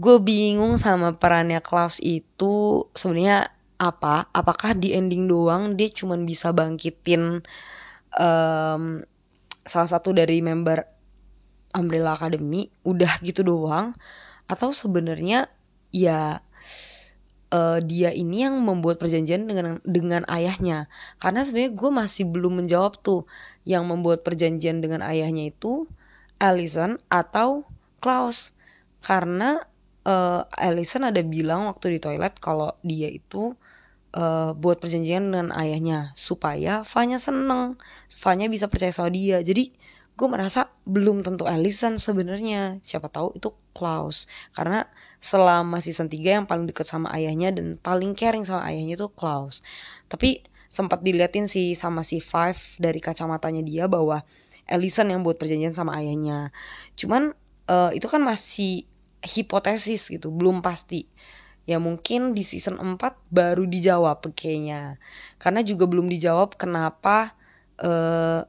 gue 0.00 0.16
bingung 0.25 0.80
sama 0.80 1.12
perannya 1.21 1.61
Klaus 1.61 2.00
itu 2.00 2.87
sebenarnya 2.97 3.52
apa 3.76 4.33
apakah 4.33 4.73
di 4.73 4.97
ending 4.97 5.28
doang 5.28 5.76
dia 5.76 5.92
cuman 5.92 6.25
bisa 6.25 6.49
bangkitin 6.56 7.45
um, 8.16 9.04
salah 9.68 9.90
satu 9.90 10.16
dari 10.16 10.40
member 10.40 10.96
Umbrella 11.76 12.16
Academy 12.16 12.73
udah 12.83 13.21
gitu 13.21 13.45
doang. 13.45 13.92
Atau 14.49 14.73
sebenarnya 14.73 15.52
ya 15.92 16.40
uh, 17.52 17.78
dia 17.83 18.11
ini 18.11 18.47
yang 18.47 18.59
membuat 18.64 18.99
perjanjian 18.99 19.47
dengan 19.47 19.78
dengan 19.85 20.25
ayahnya. 20.26 20.88
Karena 21.21 21.45
sebenarnya 21.45 21.73
gue 21.76 21.90
masih 21.92 22.25
belum 22.26 22.64
menjawab 22.64 22.99
tuh 23.04 23.28
yang 23.68 23.87
membuat 23.87 24.25
perjanjian 24.25 24.80
dengan 24.80 25.04
ayahnya 25.04 25.52
itu 25.52 25.87
Allison 26.40 26.99
atau 27.12 27.68
Klaus. 28.00 28.56
Karena 29.04 29.62
uh, 30.09 30.42
Allison 30.56 31.06
ada 31.06 31.23
bilang 31.23 31.71
waktu 31.71 31.97
di 31.97 31.99
toilet 32.02 32.35
kalau 32.42 32.75
dia 32.83 33.06
itu 33.06 33.54
uh, 34.16 34.50
buat 34.56 34.83
perjanjian 34.83 35.30
dengan 35.30 35.54
ayahnya 35.54 36.14
supaya 36.18 36.83
Fanya 36.83 37.23
seneng, 37.23 37.78
Fanya 38.11 38.50
bisa 38.50 38.66
percaya 38.66 38.90
sama 38.90 39.12
dia. 39.12 39.42
Jadi 39.45 39.71
gue 40.17 40.29
merasa 40.33 40.73
belum 40.89 41.21
tentu 41.21 41.45
Allison 41.45 42.01
sebenarnya. 42.01 42.81
Siapa 42.81 43.13
tahu 43.13 43.37
itu 43.37 43.53
Klaus. 43.77 44.25
Karena 44.57 44.89
selama 45.21 45.85
season 45.85 46.09
3 46.09 46.41
yang 46.43 46.47
paling 46.49 46.65
deket 46.65 46.89
sama 46.89 47.13
ayahnya 47.13 47.53
dan 47.53 47.77
paling 47.77 48.17
caring 48.17 48.49
sama 48.49 48.65
ayahnya 48.65 48.97
itu 48.97 49.13
Klaus. 49.13 49.61
Tapi 50.09 50.41
sempat 50.73 51.05
diliatin 51.05 51.45
sih 51.47 51.77
sama 51.77 52.01
si 52.01 52.25
Five 52.25 52.81
dari 52.81 52.99
kacamatanya 52.99 53.61
dia 53.61 53.85
bahwa 53.93 54.25
Allison 54.67 55.13
yang 55.13 55.21
buat 55.21 55.37
perjanjian 55.37 55.77
sama 55.77 56.01
ayahnya. 56.01 56.51
Cuman 56.97 57.37
uh, 57.69 57.93
itu 57.93 58.09
kan 58.09 58.25
masih 58.25 58.89
hipotesis 59.21 60.09
gitu, 60.09 60.33
belum 60.33 60.65
pasti 60.65 61.07
ya 61.67 61.83
mungkin 61.83 62.31
di 62.31 62.47
season 62.47 62.79
4 62.79 63.03
baru 63.27 63.67
dijawab 63.67 64.23
kayaknya 64.39 65.03
karena 65.43 65.67
juga 65.67 65.91
belum 65.91 66.07
dijawab 66.07 66.55
kenapa 66.55 67.35
uh, 67.83 68.47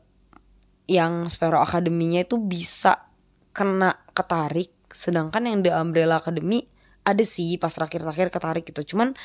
yang 0.88 1.28
Sparrow 1.28 1.60
Academy-nya 1.60 2.24
itu 2.24 2.40
bisa 2.40 3.06
kena 3.52 4.00
ketarik 4.16 4.72
sedangkan 4.88 5.44
yang 5.46 5.60
The 5.62 5.72
Umbrella 5.76 6.18
Academy 6.24 6.64
ada 7.08 7.24
sih 7.24 7.56
pas 7.60 7.72
terakhir-terakhir 7.72 8.28
ketarik 8.32 8.64
gitu. 8.68 8.96
Cuman 8.96 9.16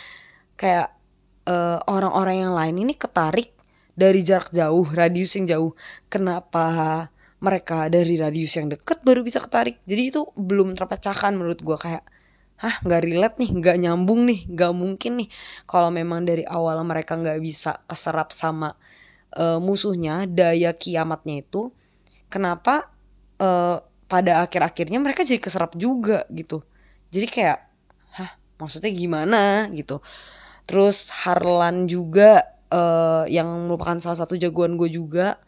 kayak 0.58 0.94
eh, 1.48 1.78
orang-orang 1.86 2.46
yang 2.46 2.52
lain 2.54 2.76
ini 2.86 2.94
ketarik 2.94 3.54
dari 3.94 4.20
jarak 4.22 4.50
jauh 4.54 4.86
radius 4.86 5.34
yang 5.38 5.46
jauh. 5.50 5.70
Kenapa 6.06 7.08
mereka 7.42 7.90
dari 7.90 8.14
radius 8.18 8.54
yang 8.54 8.70
deket 8.70 9.02
baru 9.02 9.26
bisa 9.26 9.42
ketarik? 9.42 9.82
Jadi 9.86 10.02
itu 10.14 10.20
belum 10.38 10.78
terpecahkan 10.78 11.34
menurut 11.34 11.58
gue 11.62 11.78
kayak 11.78 12.06
hah 12.62 12.78
nggak 12.86 13.02
relate 13.02 13.36
nih 13.42 13.50
nggak 13.58 13.76
nyambung 13.82 14.22
nih 14.30 14.46
nggak 14.54 14.72
mungkin 14.76 15.12
nih 15.18 15.28
kalau 15.66 15.90
memang 15.90 16.22
dari 16.22 16.46
awal 16.46 16.78
mereka 16.86 17.18
nggak 17.18 17.42
bisa 17.42 17.82
keserap 17.90 18.30
sama 18.30 18.78
uh, 19.36 19.58
musuhnya 19.58 20.28
daya 20.28 20.72
kiamatnya 20.76 21.44
itu 21.44 21.72
kenapa 22.32 22.88
uh, 23.40 23.84
pada 24.08 24.44
akhir-akhirnya 24.44 25.00
mereka 25.00 25.24
jadi 25.24 25.40
keserap 25.40 25.72
juga 25.76 26.28
gitu. 26.28 26.60
Jadi 27.08 27.26
kayak 27.28 27.58
hah 28.12 28.30
maksudnya 28.60 28.92
gimana? 28.92 29.68
gitu. 29.72 30.04
Terus 30.68 31.08
Harlan 31.12 31.88
juga 31.88 32.44
uh, 32.68 33.24
yang 33.28 33.48
merupakan 33.68 33.96
salah 34.00 34.20
satu 34.20 34.36
jagoan 34.36 34.76
gue 34.76 34.88
juga 34.92 35.40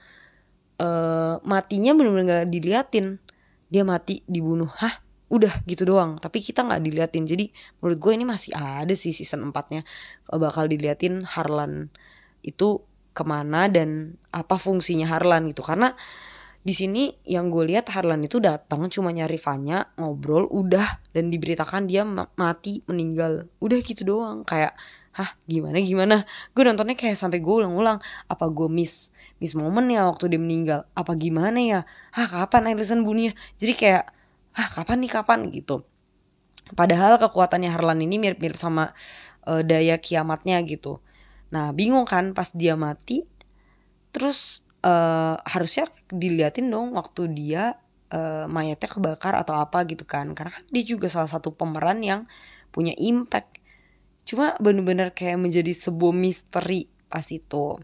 uh, 0.81 1.41
matinya 1.45 1.93
benar-benar 1.93 2.45
gak 2.45 2.53
diliatin. 2.53 3.21
Dia 3.69 3.85
mati 3.85 4.25
dibunuh. 4.25 4.69
Hah 4.69 5.05
udah 5.29 5.65
gitu 5.69 5.89
doang. 5.89 6.17
Tapi 6.21 6.41
kita 6.41 6.65
nggak 6.65 6.83
diliatin. 6.85 7.25
Jadi 7.29 7.53
menurut 7.81 7.99
gue 8.01 8.13
ini 8.17 8.25
masih 8.29 8.53
ada 8.57 8.93
sih 8.97 9.13
season 9.13 9.45
4 9.51 9.73
nya 9.77 9.81
bakal 10.31 10.69
diliatin 10.69 11.25
Harlan 11.25 11.93
itu 12.45 12.85
ke 13.15 13.23
mana 13.23 13.71
dan 13.71 14.19
apa 14.35 14.59
fungsinya 14.59 15.07
Harlan 15.07 15.47
gitu. 15.55 15.63
Karena 15.63 15.95
di 16.65 16.75
sini 16.75 17.15
yang 17.25 17.53
gue 17.55 17.71
lihat 17.71 17.93
Harlan 17.95 18.27
itu 18.27 18.43
datang 18.43 18.91
cuma 18.91 19.15
nyari 19.15 19.39
Fanya 19.39 19.95
ngobrol 19.95 20.51
udah. 20.51 20.99
Dan 21.15 21.31
diberitakan 21.31 21.87
dia 21.87 22.03
mati 22.09 22.83
meninggal. 22.91 23.47
Udah 23.63 23.79
gitu 23.81 24.03
doang. 24.03 24.43
Kayak 24.43 24.75
hah 25.15 25.31
gimana 25.47 25.79
gimana? 25.79 26.17
Gue 26.53 26.67
nontonnya 26.67 26.99
kayak 26.99 27.15
sampai 27.15 27.39
gue 27.39 27.55
ulang-ulang. 27.55 28.03
Apa 28.27 28.51
gue 28.51 28.67
miss 28.67 29.15
miss 29.39 29.55
momen 29.55 29.87
ya 29.95 30.11
waktu 30.11 30.35
dia 30.35 30.41
meninggal? 30.43 30.91
Apa 30.99 31.15
gimana 31.15 31.63
ya? 31.63 31.81
Hah 32.11 32.27
kapan 32.27 32.75
Allison 32.75 33.07
bunuhnya 33.07 33.39
jadi 33.57 33.73
kayak 33.79 34.05
ah 34.59 34.69
kapan 34.75 35.07
nih 35.07 35.13
kapan? 35.15 35.41
Gitu. 35.55 35.87
Padahal 36.75 37.21
kekuatannya 37.21 37.71
Harlan 37.71 38.01
ini 38.03 38.19
mirip-mirip 38.19 38.57
sama 38.59 38.91
uh, 39.47 39.63
daya 39.63 40.01
kiamatnya 40.01 40.59
gitu 40.65 40.99
nah 41.55 41.71
bingung 41.71 42.03
kan 42.03 42.35
pas 42.35 42.51
dia 42.51 42.75
mati. 42.75 43.23
Terus 44.11 44.67
uh, 44.83 45.39
harusnya 45.47 45.87
diliatin 46.11 46.67
dong 46.75 46.99
waktu 46.99 47.31
dia 47.31 47.79
uh, 48.11 48.51
mayatnya 48.51 48.91
kebakar 48.91 49.39
atau 49.39 49.55
apa 49.63 49.87
gitu 49.87 50.03
kan. 50.03 50.35
Karena 50.35 50.51
kan 50.51 50.65
dia 50.75 50.83
juga 50.83 51.07
salah 51.07 51.31
satu 51.31 51.55
pemeran 51.55 52.03
yang 52.03 52.21
punya 52.75 52.91
impact. 52.99 53.63
Cuma 54.27 54.59
bener-bener 54.59 55.15
kayak 55.15 55.39
menjadi 55.39 55.71
sebuah 55.71 56.11
misteri 56.11 56.91
pas 57.07 57.25
itu. 57.31 57.79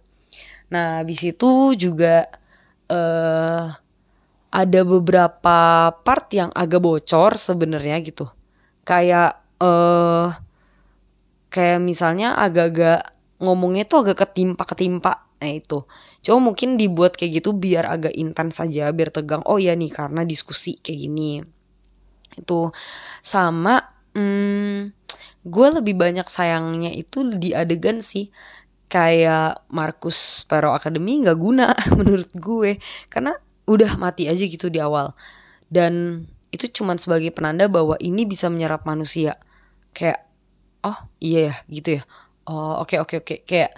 Nah 0.75 1.07
habis 1.07 1.23
itu 1.23 1.79
juga 1.79 2.27
uh, 2.91 3.71
ada 4.51 4.81
beberapa 4.83 5.59
part 5.95 6.27
yang 6.35 6.51
agak 6.51 6.83
bocor 6.83 7.39
sebenarnya 7.39 8.03
gitu. 8.03 8.27
Kayak 8.83 9.39
uh, 9.63 10.35
kayak 11.55 11.79
misalnya 11.83 12.35
agak-agak 12.35 13.20
ngomongnya 13.41 13.89
tuh 13.89 14.05
agak 14.05 14.29
ketimpa-ketimpa 14.29 15.31
Nah 15.41 15.51
itu, 15.57 15.89
cuma 16.21 16.53
mungkin 16.53 16.77
dibuat 16.77 17.17
kayak 17.17 17.41
gitu 17.41 17.57
biar 17.57 17.89
agak 17.89 18.13
intens 18.13 18.61
saja, 18.61 18.93
biar 18.93 19.09
tegang. 19.09 19.41
Oh 19.49 19.57
ya 19.57 19.73
nih 19.73 19.89
karena 19.89 20.21
diskusi 20.29 20.77
kayak 20.77 21.01
gini. 21.09 21.41
Itu 22.37 22.77
sama, 23.25 23.81
hmm, 24.13 24.93
gue 25.41 25.67
lebih 25.81 25.97
banyak 25.97 26.29
sayangnya 26.29 26.93
itu 26.93 27.25
di 27.33 27.57
adegan 27.57 28.05
sih. 28.05 28.29
Kayak 28.93 29.65
Marcus 29.73 30.45
Sparrow 30.45 30.77
Academy 30.77 31.25
nggak 31.25 31.39
guna 31.41 31.73
menurut 31.99 32.29
gue, 32.37 32.77
karena 33.09 33.33
udah 33.65 33.97
mati 33.97 34.29
aja 34.29 34.45
gitu 34.45 34.69
di 34.69 34.77
awal. 34.77 35.17
Dan 35.73 36.27
itu 36.53 36.69
cuman 36.69 37.01
sebagai 37.01 37.33
penanda 37.33 37.65
bahwa 37.65 37.97
ini 37.97 38.29
bisa 38.29 38.53
menyerap 38.53 38.85
manusia. 38.85 39.41
Kayak, 39.97 40.29
oh 40.85 41.01
iya 41.17 41.49
ya 41.49 41.55
gitu 41.73 41.89
ya. 41.97 42.03
Oh 42.51 42.83
oke 42.83 42.99
okay, 42.99 42.99
oke 42.99 43.07
okay, 43.07 43.19
oke. 43.23 43.27
Okay. 43.31 43.39
kayak 43.47 43.73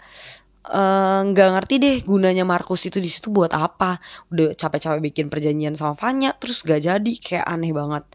Eh, 0.63 1.21
nggak 1.27 1.49
uh, 1.51 1.53
ngerti 1.59 1.75
deh 1.83 1.97
gunanya 2.07 2.47
Markus 2.47 2.87
itu 2.87 3.03
di 3.03 3.11
situ 3.11 3.35
buat 3.35 3.51
apa. 3.51 3.99
Udah 4.31 4.55
capek-capek 4.55 5.03
bikin 5.03 5.27
perjanjian 5.27 5.75
sama 5.75 5.99
Vanya 5.99 6.39
terus 6.39 6.63
gak 6.63 6.87
jadi. 6.87 7.13
Kayak 7.19 7.47
aneh 7.51 7.75
banget. 7.75 8.07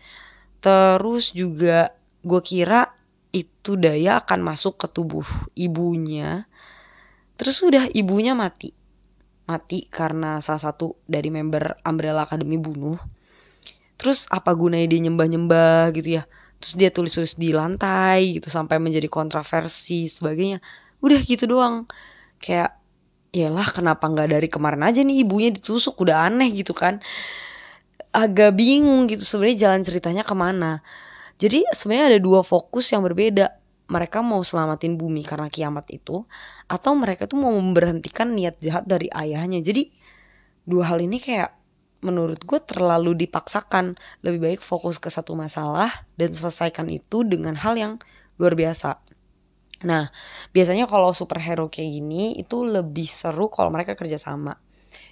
Terus 0.63 1.35
juga 1.35 1.91
gue 2.23 2.41
kira 2.41 2.95
itu 3.35 3.75
daya 3.75 4.23
akan 4.23 4.39
masuk 4.47 4.79
ke 4.79 4.87
tubuh 4.87 5.27
ibunya. 5.59 6.47
Terus 7.35 7.59
udah 7.67 7.91
ibunya 7.91 8.31
mati. 8.31 8.71
Mati 9.47 9.83
karena 9.91 10.39
salah 10.39 10.71
satu 10.71 10.95
dari 11.03 11.27
member 11.27 11.83
Umbrella 11.83 12.23
Academy 12.23 12.55
bunuh. 12.55 12.95
Terus 13.99 14.23
apa 14.31 14.55
gunanya 14.55 14.87
dia 14.87 15.03
nyembah-nyembah 15.03 15.91
gitu 15.99 16.21
ya 16.21 16.23
terus 16.57 16.73
dia 16.77 16.89
tulis-tulis 16.89 17.37
di 17.37 17.53
lantai 17.53 18.41
gitu 18.41 18.49
sampai 18.49 18.81
menjadi 18.81 19.05
kontroversi 19.09 20.09
sebagainya. 20.09 20.61
Udah 21.01 21.19
gitu 21.21 21.45
doang. 21.45 21.85
Kayak 22.41 22.77
yalah 23.35 23.69
kenapa 23.69 24.09
nggak 24.09 24.29
dari 24.33 24.47
kemarin 24.49 24.81
aja 24.81 25.05
nih 25.05 25.21
ibunya 25.21 25.53
ditusuk? 25.53 25.97
Udah 26.01 26.25
aneh 26.29 26.49
gitu 26.53 26.73
kan. 26.73 26.99
Agak 28.09 28.57
bingung 28.57 29.05
gitu 29.05 29.21
sebenarnya 29.21 29.69
jalan 29.69 29.81
ceritanya 29.85 30.23
ke 30.25 30.33
mana. 30.33 30.81
Jadi 31.37 31.69
sebenarnya 31.69 32.17
ada 32.17 32.19
dua 32.21 32.41
fokus 32.41 32.89
yang 32.89 33.05
berbeda. 33.05 33.53
Mereka 33.87 34.19
mau 34.19 34.43
selamatin 34.43 34.99
bumi 34.99 35.23
karena 35.23 35.47
kiamat 35.47 35.87
itu 35.95 36.27
atau 36.67 36.91
mereka 36.97 37.23
tuh 37.23 37.39
mau 37.39 37.55
memberhentikan 37.55 38.35
niat 38.35 38.59
jahat 38.59 38.83
dari 38.83 39.07
ayahnya. 39.13 39.63
Jadi 39.63 39.87
dua 40.67 40.91
hal 40.91 40.99
ini 40.99 41.21
kayak 41.21 41.55
menurut 42.05 42.41
gue 42.43 42.59
terlalu 42.61 43.17
dipaksakan 43.27 43.97
lebih 44.21 44.39
baik 44.43 44.61
fokus 44.61 45.01
ke 45.01 45.09
satu 45.09 45.33
masalah 45.33 45.89
dan 46.19 46.29
selesaikan 46.29 46.87
itu 46.93 47.25
dengan 47.25 47.57
hal 47.57 47.73
yang 47.77 47.93
luar 48.37 48.53
biasa 48.53 49.01
Nah, 49.85 50.09
biasanya 50.57 50.89
kalau 50.89 51.13
superhero 51.13 51.69
kayak 51.69 52.01
gini 52.01 52.33
itu 52.41 52.65
lebih 52.65 53.05
seru 53.05 53.45
kalau 53.53 53.69
mereka 53.69 53.93
kerjasama. 53.93 54.57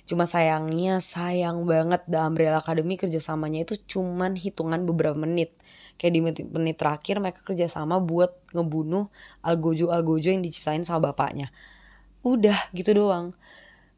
Cuma 0.10 0.26
sayangnya 0.26 1.02
sayang 1.02 1.70
banget 1.70 2.02
The 2.10 2.18
Umbrella 2.18 2.62
Academy 2.62 2.98
kerjasamanya 2.98 3.70
itu 3.70 3.78
cuman 3.78 4.34
hitungan 4.34 4.82
beberapa 4.90 5.14
menit. 5.18 5.54
Kayak 6.02 6.14
di 6.14 6.20
menit, 6.22 6.46
menit 6.50 6.76
terakhir 6.82 7.22
mereka 7.22 7.46
kerjasama 7.46 8.02
buat 8.02 8.34
ngebunuh 8.58 9.14
Algojo-Algojo 9.46 10.34
yang 10.34 10.42
diciptain 10.42 10.82
sama 10.82 11.14
bapaknya. 11.14 11.54
Udah 12.26 12.58
gitu 12.74 12.98
doang. 12.98 13.38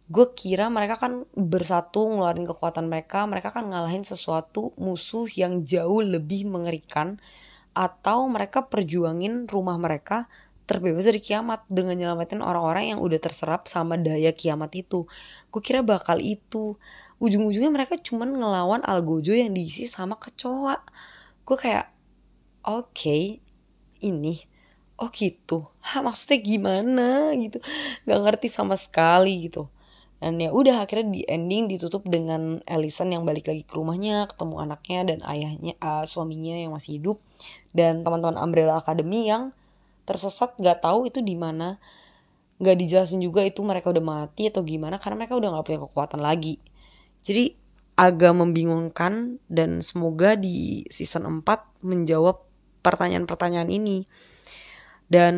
Gue 0.08 0.32
kira 0.32 0.72
mereka 0.72 0.96
kan 1.04 1.28
bersatu 1.36 2.08
ngeluarin 2.08 2.48
kekuatan 2.48 2.88
mereka, 2.88 3.28
mereka 3.28 3.52
kan 3.52 3.68
ngalahin 3.68 4.08
sesuatu 4.08 4.72
musuh 4.80 5.28
yang 5.28 5.68
jauh 5.68 6.00
lebih 6.00 6.48
mengerikan 6.48 7.20
atau 7.76 8.24
mereka 8.32 8.64
perjuangin 8.72 9.52
rumah 9.52 9.76
mereka 9.76 10.32
terbebas 10.68 11.08
dari 11.08 11.20
kiamat 11.24 11.64
dengan 11.68 11.96
nyelamatin 12.00 12.40
orang-orang 12.44 12.96
yang 12.96 13.00
udah 13.04 13.20
terserap 13.20 13.68
sama 13.68 13.96
daya 14.00 14.32
kiamat 14.32 14.72
itu. 14.80 15.08
Gue 15.52 15.62
kira 15.64 15.84
bakal 15.84 16.24
itu. 16.24 16.80
Ujung-ujungnya 17.20 17.72
mereka 17.72 18.00
cuman 18.00 18.32
ngelawan 18.36 18.82
Algojo 18.88 19.36
yang 19.36 19.52
diisi 19.52 19.88
sama 19.92 20.16
kecoa. 20.20 20.84
Gue 21.48 21.58
kayak, 21.60 21.88
oke, 22.63 22.96
okay, 22.96 23.24
ini, 24.04 24.39
oh 25.00 25.12
gitu. 25.12 25.67
Hah 25.84 26.00
maksudnya 26.04 26.39
gimana 26.43 27.32
gitu. 27.39 27.63
Gak 28.08 28.20
ngerti 28.24 28.48
sama 28.52 28.76
sekali 28.76 29.48
gitu. 29.48 29.72
Dan 30.17 30.41
ya 30.41 30.49
udah 30.49 30.82
akhirnya 30.82 31.13
di 31.13 31.21
ending 31.30 31.69
ditutup 31.69 32.01
dengan 32.10 32.58
Ellison 32.65 33.13
yang 33.13 33.21
balik 33.21 33.45
lagi 33.45 33.62
ke 33.62 33.73
rumahnya, 33.77 34.25
ketemu 34.34 34.56
anaknya 34.65 34.99
dan 35.13 35.19
ayahnya, 35.21 35.73
uh, 35.77 36.06
suaminya 36.10 36.58
yang 36.58 36.73
masih 36.73 36.97
hidup, 36.97 37.21
dan 37.77 38.01
teman-teman 38.01 38.41
Umbrella 38.41 38.82
Academy 38.82 39.30
yang 39.30 39.53
tersesat 40.10 40.58
nggak 40.58 40.82
tahu 40.82 41.06
itu 41.06 41.21
di 41.21 41.38
mana. 41.38 41.77
Nggak 42.58 42.75
dijelasin 42.82 43.21
juga 43.21 43.45
itu 43.45 43.62
mereka 43.62 43.93
udah 43.93 44.01
mati 44.01 44.49
atau 44.49 44.65
gimana 44.65 44.97
karena 44.97 45.21
mereka 45.21 45.38
udah 45.38 45.53
nggak 45.53 45.65
punya 45.69 45.80
kekuatan 45.86 46.21
lagi. 46.25 46.58
Jadi 47.21 47.53
agak 47.93 48.34
membingungkan 48.34 49.38
dan 49.45 49.86
semoga 49.86 50.34
di 50.34 50.86
season 50.89 51.45
4 51.45 51.86
menjawab 51.86 52.41
pertanyaan-pertanyaan 52.82 53.69
ini. 53.69 54.10
Dan 55.06 55.36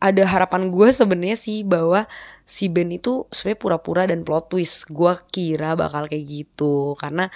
ada 0.00 0.22
harapan 0.26 0.68
gue 0.68 0.88
sebenarnya 0.90 1.38
sih 1.38 1.62
bahwa 1.64 2.06
si 2.44 2.68
Ben 2.68 2.92
itu 2.92 3.26
sebenarnya 3.32 3.60
pura-pura 3.60 4.02
dan 4.04 4.22
plot 4.26 4.52
twist. 4.52 4.90
Gue 4.90 5.14
kira 5.32 5.74
bakal 5.78 6.10
kayak 6.10 6.24
gitu. 6.24 6.98
Karena 6.98 7.30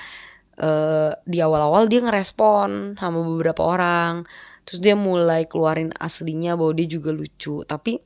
uh, 0.60 1.12
di 1.24 1.38
awal-awal 1.40 1.88
dia 1.88 2.04
ngerespon 2.04 2.98
sama 2.98 3.20
beberapa 3.24 3.62
orang. 3.64 4.28
Terus 4.68 4.84
dia 4.84 4.94
mulai 4.98 5.48
keluarin 5.48 5.96
aslinya 5.96 6.58
bahwa 6.58 6.76
dia 6.76 6.88
juga 6.90 7.10
lucu. 7.14 7.64
Tapi 7.64 8.04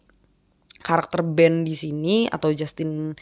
karakter 0.82 1.22
Ben 1.22 1.62
di 1.62 1.78
sini 1.78 2.26
atau 2.26 2.50
Justin 2.50 3.14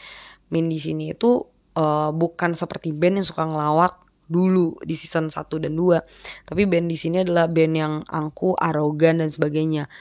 Min 0.51 0.67
di 0.67 0.81
sini 0.81 1.15
itu 1.15 1.45
uh, 1.77 2.11
bukan 2.11 2.51
seperti 2.57 2.91
Ben 2.91 3.15
yang 3.15 3.23
suka 3.23 3.47
ngelawak 3.47 3.95
dulu 4.31 4.79
di 4.87 4.95
season 4.95 5.27
1 5.27 5.35
dan 5.59 5.75
2 5.75 6.47
tapi 6.47 6.63
Ben 6.63 6.87
di 6.87 6.95
sini 6.95 7.19
adalah 7.19 7.51
Ben 7.51 7.75
yang 7.75 8.07
angku 8.07 8.55
arogan 8.55 9.19
dan 9.19 9.27
sebagainya 9.27 9.91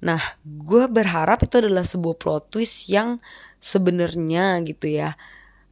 nah 0.00 0.20
gue 0.44 0.88
berharap 0.88 1.44
itu 1.44 1.60
adalah 1.60 1.84
sebuah 1.84 2.16
plot 2.16 2.44
twist 2.56 2.88
yang 2.88 3.20
sebenarnya 3.60 4.64
gitu 4.64 4.88
ya. 4.88 5.14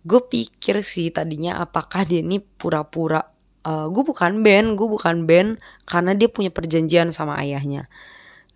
Gue 0.04 0.20
pikir 0.24 0.84
sih 0.84 1.08
tadinya 1.10 1.58
apakah 1.64 2.04
dia 2.04 2.20
ini 2.20 2.38
pura-pura 2.40 3.24
uh, 3.64 3.86
gue 3.88 4.04
bukan 4.04 4.44
band 4.44 4.76
gue 4.76 4.88
bukan 4.88 5.24
band 5.24 5.60
karena 5.88 6.12
dia 6.14 6.28
punya 6.28 6.52
perjanjian 6.52 7.10
sama 7.10 7.40
ayahnya. 7.40 7.88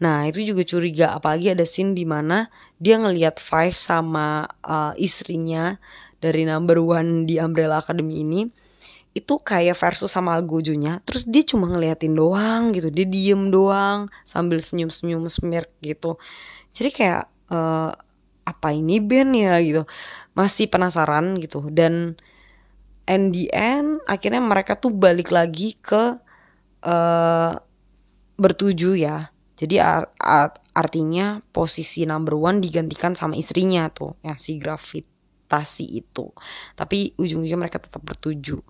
Nah 0.02 0.26
itu 0.26 0.42
juga 0.42 0.62
curiga 0.66 1.16
apalagi 1.16 1.54
ada 1.54 1.64
scene 1.64 1.96
di 1.96 2.02
mana 2.02 2.50
dia 2.82 2.98
ngelihat 2.98 3.38
Five 3.38 3.74
sama 3.74 4.50
uh, 4.62 4.92
istrinya 4.98 5.78
dari 6.22 6.46
number 6.46 6.78
one 6.78 7.26
di 7.26 7.38
Umbrella 7.42 7.82
Academy 7.82 8.22
ini 8.22 8.40
itu 9.12 9.36
kayak 9.36 9.76
versus 9.76 10.08
sama 10.08 10.32
Algojonya 10.32 11.04
terus 11.04 11.28
dia 11.28 11.44
cuma 11.44 11.68
ngeliatin 11.68 12.16
doang 12.16 12.72
gitu 12.72 12.88
dia 12.88 13.04
diem 13.04 13.52
doang 13.52 14.08
sambil 14.24 14.56
senyum-senyum 14.56 15.28
smirk 15.28 15.68
gitu. 15.84 16.16
Jadi 16.72 16.88
kayak 16.88 17.28
uh, 17.52 17.92
apa 18.42 18.68
ini 18.74 18.98
band 18.98 19.36
ya 19.36 19.60
gitu 19.60 19.84
masih 20.32 20.72
penasaran 20.72 21.36
gitu. 21.38 21.68
Dan 21.68 22.16
and 23.04 23.36
the 23.36 23.52
end 23.52 24.00
akhirnya 24.08 24.40
mereka 24.40 24.80
tuh 24.80 24.88
balik 24.88 25.28
lagi 25.28 25.76
ke 25.76 26.16
uh, 26.88 27.52
bertuju 28.40 28.96
ya. 28.96 29.28
Jadi 29.60 29.78
art, 29.78 30.10
art, 30.18 30.58
artinya 30.74 31.38
posisi 31.52 32.02
number 32.08 32.34
one 32.34 32.58
digantikan 32.64 33.12
sama 33.12 33.36
istrinya 33.36 33.92
tuh 33.92 34.16
ya 34.24 34.34
si 34.34 34.58
gravitasi 35.52 35.84
itu. 35.84 36.32
Tapi 36.72 37.12
ujung-ujungnya 37.20 37.60
mereka 37.60 37.76
tetap 37.76 38.00
bertuju. 38.00 38.64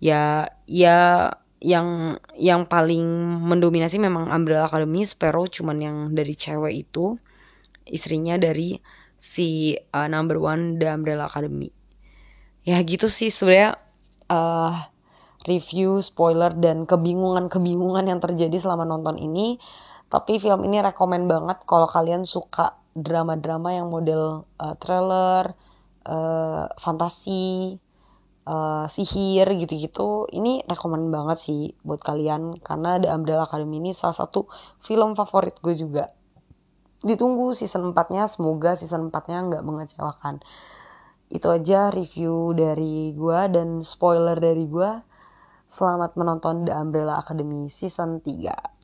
Ya 0.00 0.48
ya 0.64 1.32
yang 1.60 2.20
yang 2.36 2.64
paling 2.68 3.04
mendominasi 3.44 4.00
memang 4.00 4.32
Umbrella 4.32 4.68
Academy 4.68 5.04
Sparrow 5.04 5.44
cuman 5.48 5.76
yang 5.80 5.96
dari 6.16 6.32
cewek 6.32 6.72
itu 6.88 7.20
istrinya 7.84 8.36
dari 8.40 8.80
si 9.20 9.76
uh, 9.92 10.08
number 10.08 10.40
one 10.40 10.80
The 10.80 10.88
Umbrella 10.88 11.28
Academy. 11.28 11.68
Ya 12.64 12.80
gitu 12.82 13.06
sih 13.12 13.28
sebenarnya 13.28 13.76
uh, 14.32 14.74
review 15.46 16.02
spoiler 16.02 16.50
dan 16.56 16.88
kebingungan-kebingungan 16.88 18.10
yang 18.10 18.20
terjadi 18.24 18.56
selama 18.56 18.88
nonton 18.88 19.20
ini. 19.20 19.60
Tapi 20.06 20.38
film 20.38 20.62
ini 20.62 20.78
rekomend 20.78 21.26
banget 21.26 21.66
kalau 21.66 21.90
kalian 21.90 22.22
suka 22.22 22.78
drama-drama 22.94 23.74
yang 23.74 23.90
model 23.90 24.46
uh, 24.62 24.78
trailer 24.78 25.52
uh, 26.06 26.70
fantasi 26.78 27.76
uh, 28.46 28.86
sihir 28.86 29.50
gitu-gitu 29.58 30.30
ini 30.30 30.62
rekomend 30.64 31.10
banget 31.10 31.38
sih 31.42 31.60
buat 31.82 31.98
kalian 31.98 32.62
karena 32.62 33.02
The 33.02 33.10
Umbrella 33.10 33.44
Academy 33.44 33.82
ini 33.82 33.92
salah 33.92 34.14
satu 34.14 34.46
film 34.78 35.18
favorit 35.18 35.58
gue 35.58 35.74
juga 35.74 36.08
ditunggu 37.04 37.52
season 37.52 37.92
4 37.92 38.14
nya 38.14 38.24
semoga 38.30 38.78
season 38.78 39.12
4 39.12 39.30
nya 39.30 39.38
nggak 39.50 39.62
mengecewakan 39.66 40.40
itu 41.26 41.50
aja 41.50 41.90
review 41.90 42.54
dari 42.54 43.10
gue 43.10 43.40
dan 43.50 43.82
spoiler 43.82 44.38
dari 44.38 44.70
gue. 44.70 44.90
Selamat 45.66 46.14
menonton 46.14 46.62
The 46.62 46.70
Umbrella 46.78 47.18
Academy 47.18 47.66
season 47.66 48.22
3. 48.22 48.75